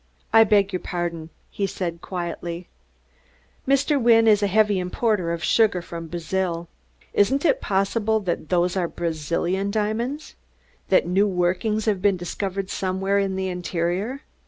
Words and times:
"I 0.33 0.45
beg 0.45 0.73
your 0.73 0.79
pardon," 0.79 1.29
he 1.51 1.67
said 1.67 2.01
quietly. 2.01 2.67
"Mr. 3.67 4.01
Wynne 4.01 4.25
is 4.27 4.41
a 4.41 4.47
heavy 4.47 4.79
importer 4.79 5.31
of 5.31 5.43
sugar 5.43 5.79
from 5.79 6.07
Brazil. 6.07 6.67
Isn't 7.13 7.45
it 7.45 7.61
possible 7.61 8.19
that 8.21 8.49
those 8.49 8.75
are 8.75 8.87
Brazilian 8.87 9.69
diamonds? 9.69 10.33
That 10.89 11.05
new 11.05 11.27
workings 11.27 11.85
have 11.85 12.01
been 12.01 12.17
discovered 12.17 12.71
somewhere 12.71 13.19
in 13.19 13.35
the 13.35 13.49
interior? 13.49 14.21